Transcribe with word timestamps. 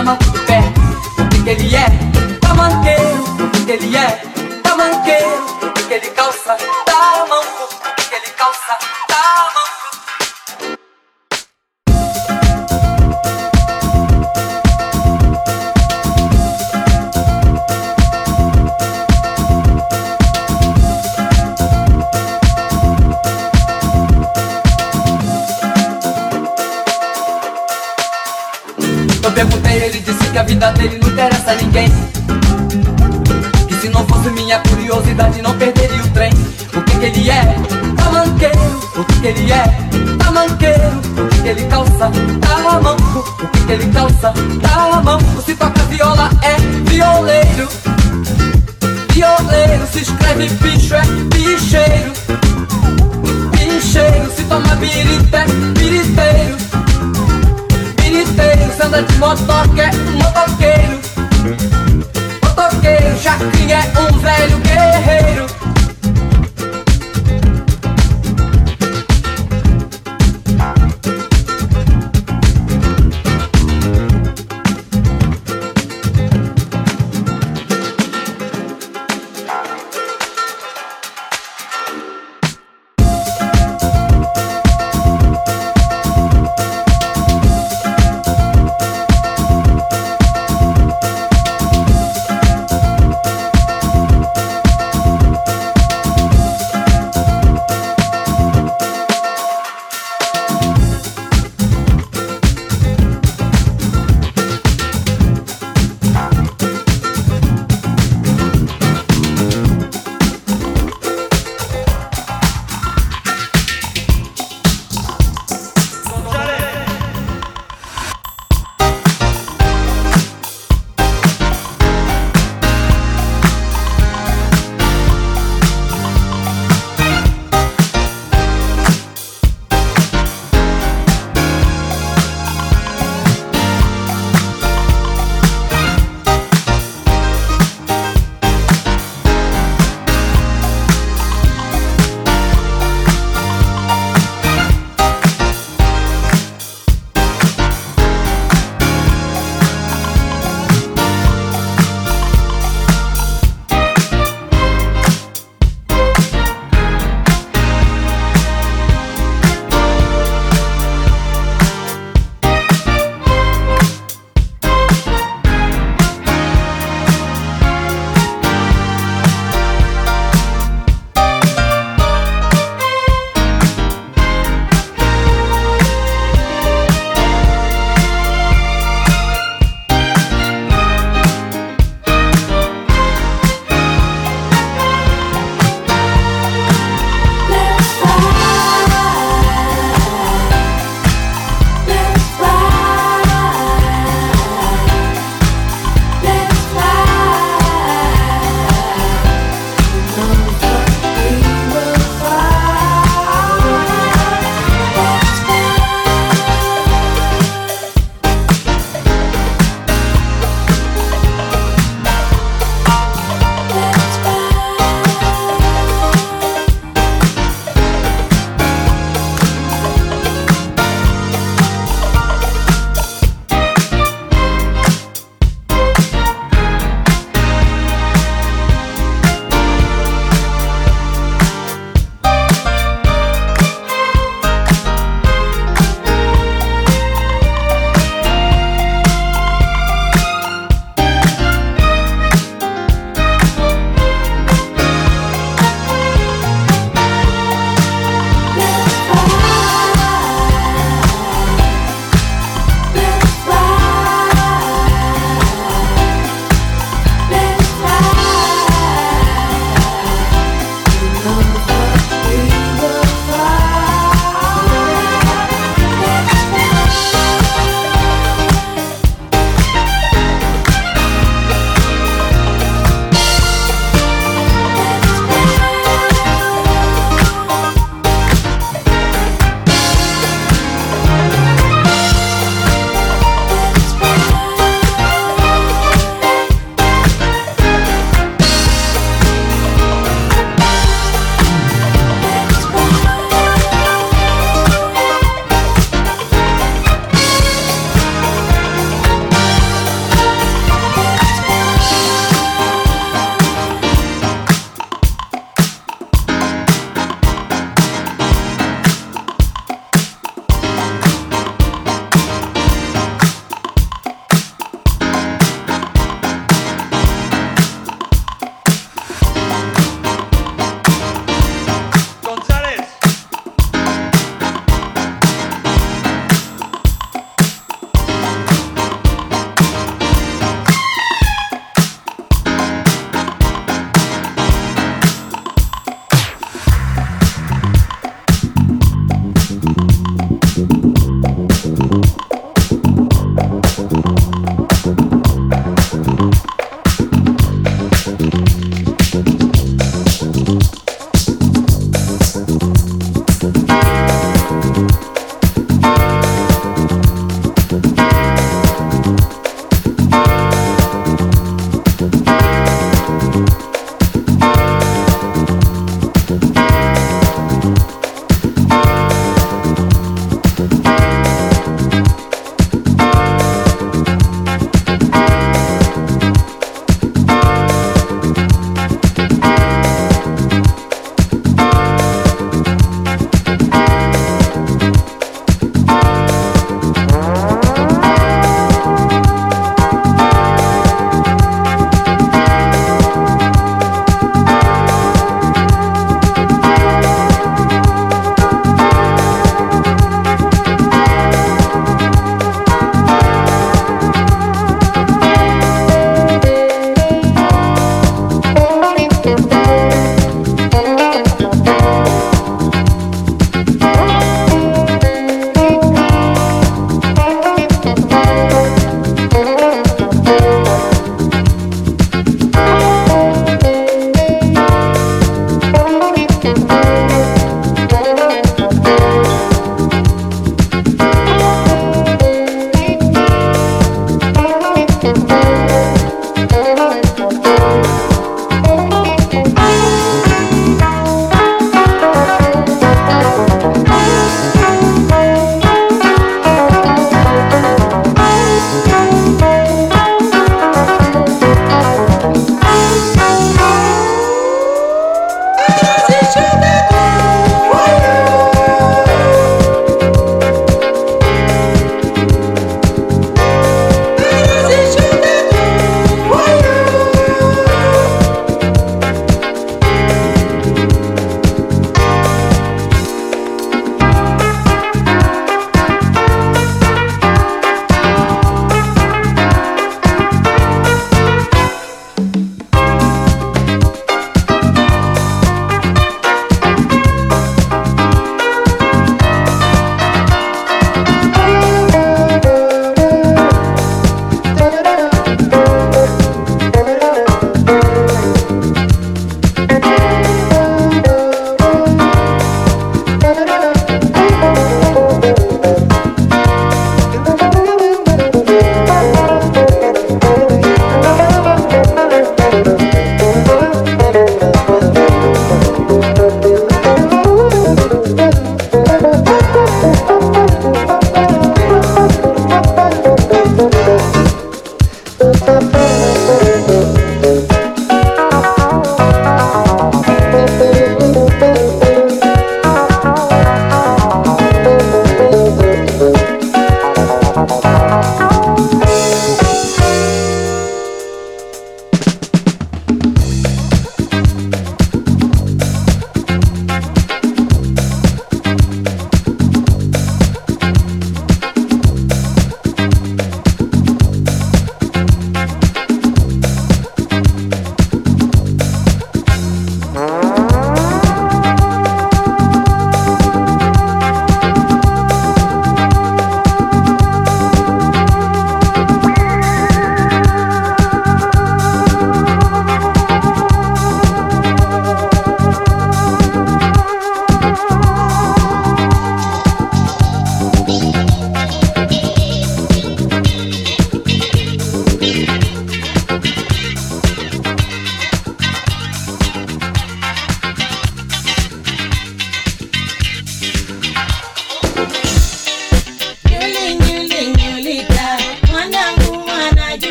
o 0.00 0.31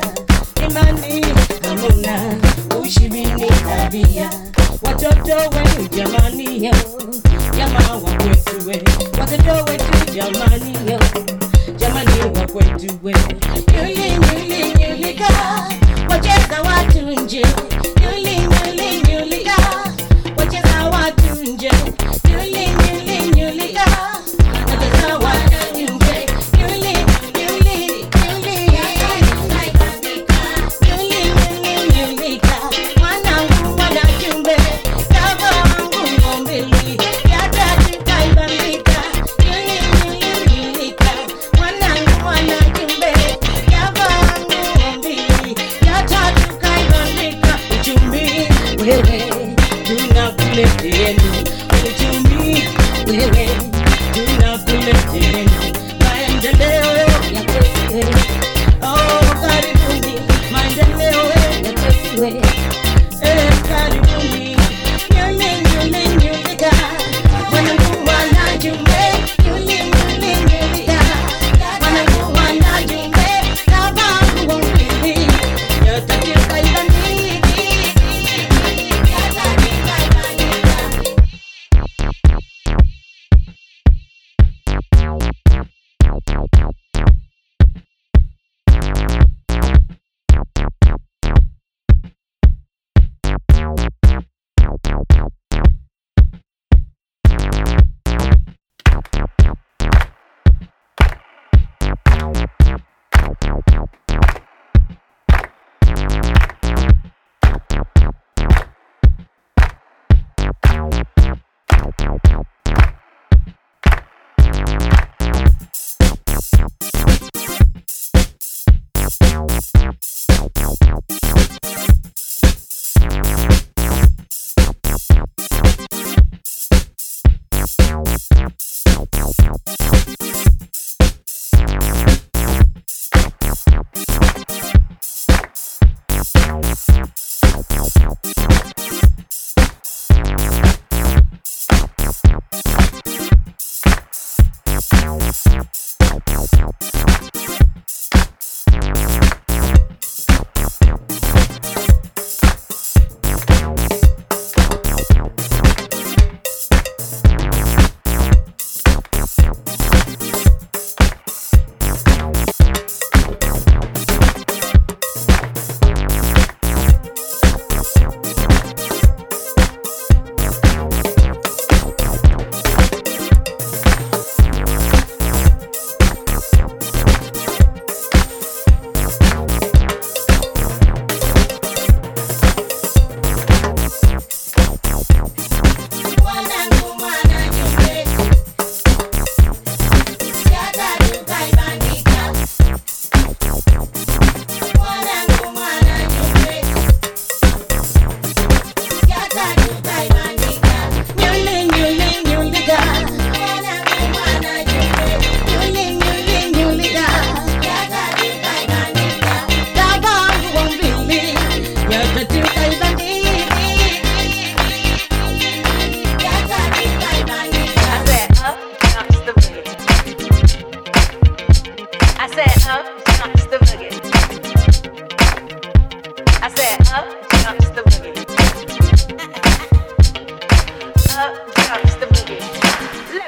tabia. 0.00 0.66
Imani 0.68 1.24
hamuna 1.62 2.20
ushibini 2.82 3.46
tabia. 3.76 4.30
Watoto 4.82 5.36
wenu 5.36 5.88
jamani 5.96 6.64
yo. 6.64 6.72
What 7.58 7.88
wa 7.90 8.10
kwetu 8.10 8.68
we. 8.68 8.82
Watoto 9.20 9.64
wetu 9.70 10.14
jamani 10.14 10.92
yo. 10.92 11.00
Jamani 11.76 12.20
wa 12.20 12.46
kwetu 12.46 12.98
we. 13.02 13.12
Yo, 13.12 13.88
yo, 13.88 14.06
yo. 14.13 14.13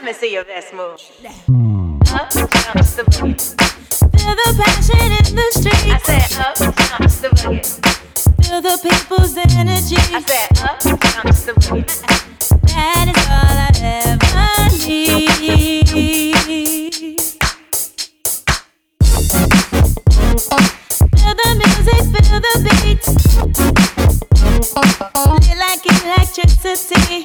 me 0.06 0.12
see 0.12 0.32
your 0.32 0.44
best 0.44 0.72
move. 0.72 1.00
Up 2.12 2.30
jumps 2.30 2.94
the 2.94 3.02
boogie. 3.10 3.40
Feel 3.98 4.34
the 4.36 4.54
passion 4.62 5.10
in 5.10 5.34
the 5.34 5.46
streets. 5.50 5.82
I 5.84 5.98
said 5.98 6.30
up 6.38 6.54
jumps 6.54 7.16
the 7.22 7.28
boogie. 7.30 7.66
Feel 8.46 8.60
the 8.62 8.78
people's 8.84 9.36
energy. 9.36 9.96
I 9.98 10.20
said 10.22 10.50
up 10.62 10.78
jumps 10.80 11.42
the 11.46 11.52
boogie. 11.54 11.98
That 12.70 13.06
is 13.10 13.22
all 13.34 13.56
I 13.58 13.70
ever 13.82 14.70
need. 14.86 15.26
Feel 21.18 21.34
the 21.34 21.48
music, 21.58 22.02
feel 22.14 22.40
the 22.46 22.54
beat. 22.84 23.04
Feel 25.42 25.58
like 25.58 25.84
electricity 26.04 27.20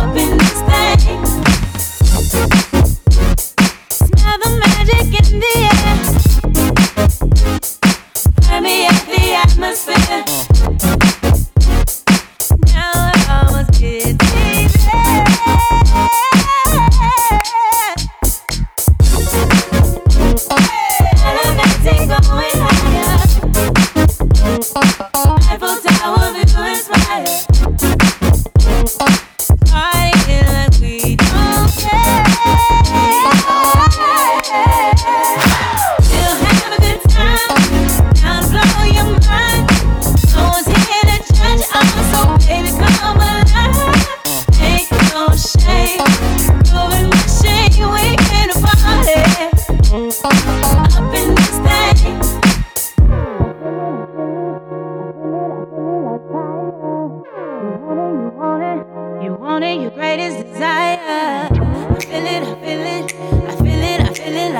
up 0.00 0.16
in 0.16 0.38
this 0.38 0.60
thing. 0.62 1.24
Smell 3.88 4.38
the 4.38 4.67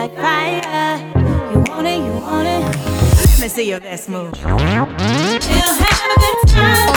like 0.08 0.62
fire. 0.64 0.98
You 1.52 1.58
want 1.68 1.86
it, 1.86 1.98
you 1.98 2.12
want 2.12 2.48
it. 2.48 2.60
Let 2.60 3.40
me 3.40 3.48
see 3.48 3.68
your 3.68 3.80
best 3.80 4.08
move. 4.08 4.32
We'll 4.44 4.58
have 4.58 4.88
a 4.88 4.94
good 6.20 6.40
time, 6.48 6.92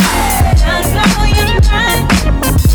to 0.83 1.01
blow 1.15 1.25
your 1.25 1.47
mind. 1.69 2.03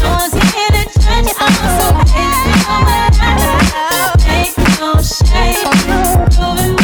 No 0.03 0.09
one's 0.11 0.35
here 0.35 0.71
to 0.71 0.83
judge 1.01 1.31
us, 1.41 1.53
so 1.79 1.87
baby, 2.13 2.53
come 2.65 2.87
alive. 2.87 4.17
Ain't 4.29 4.57
no 4.81 4.91
shame, 5.03 5.67
moving 6.39 6.75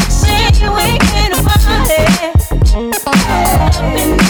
up 1.35 1.63
in 1.69 1.83
this 1.89 2.09
thing. 2.97 4.22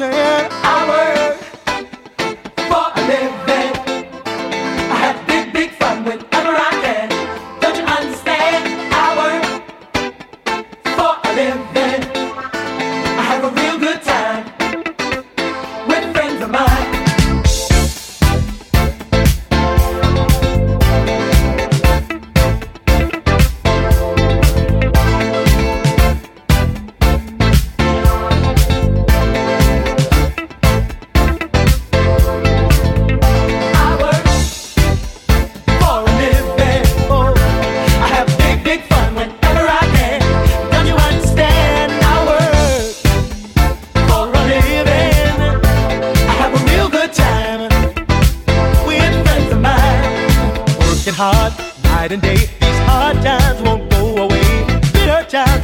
I 0.00 0.23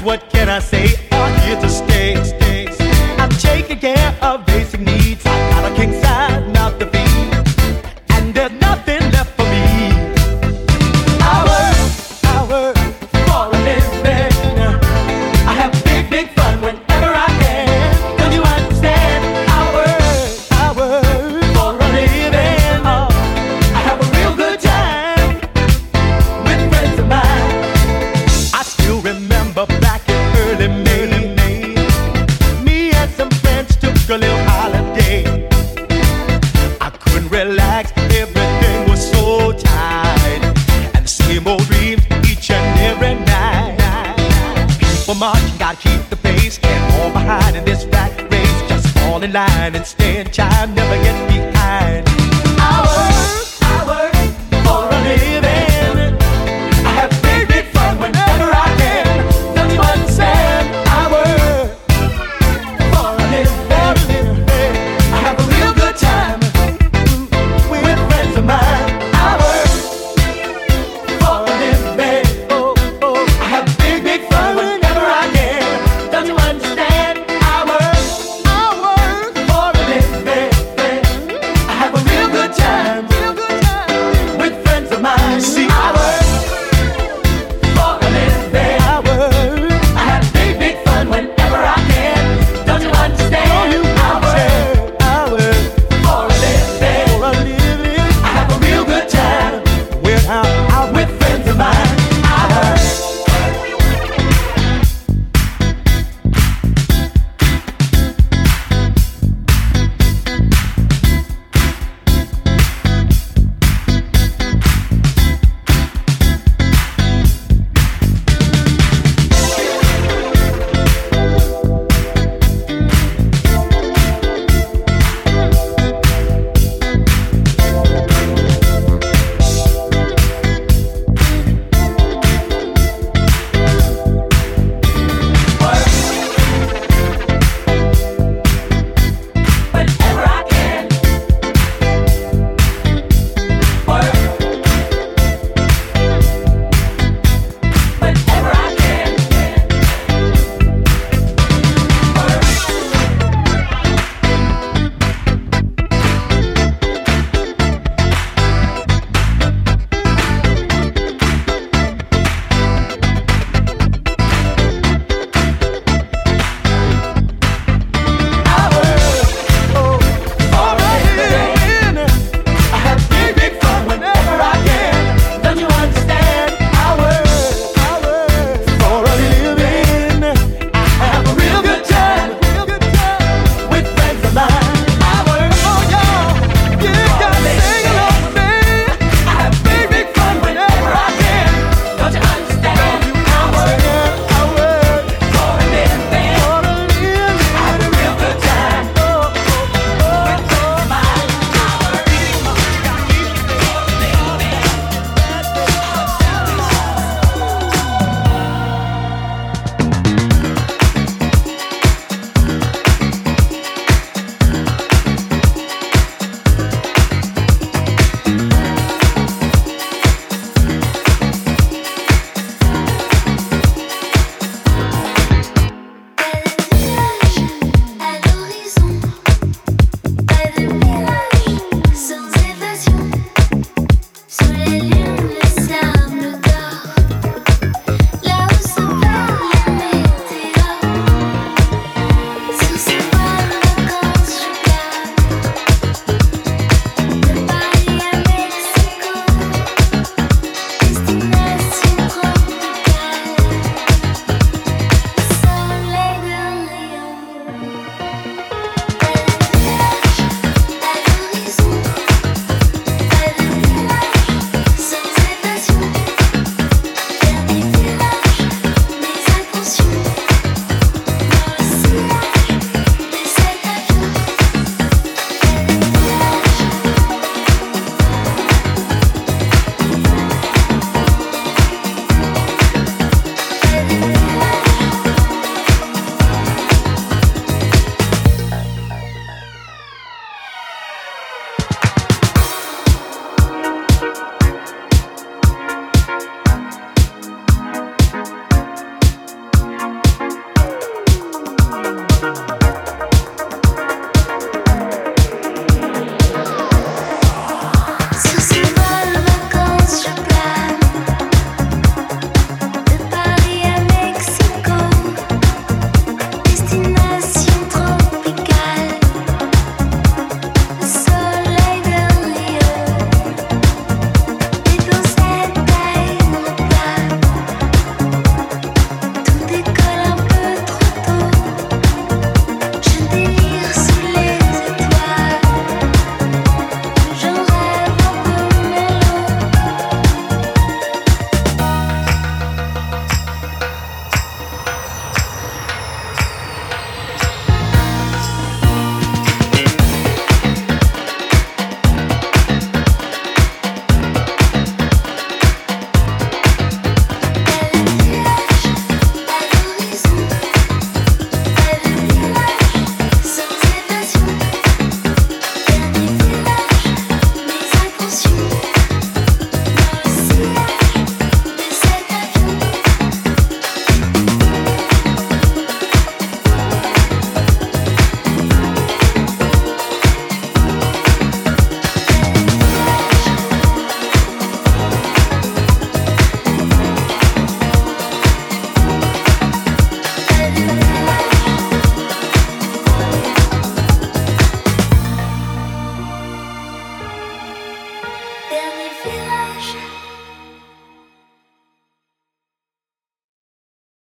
what 0.03 0.31
can 0.31 0.49
I 0.49 0.61
say? 0.61 1.10